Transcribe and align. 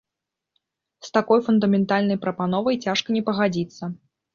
З 1.09 1.11
такой 1.19 1.39
фундаментальнай 1.49 2.21
прапановай 2.27 2.85
цяжка 2.91 3.09
не 3.21 3.27
пагадзіцца. 3.33 3.97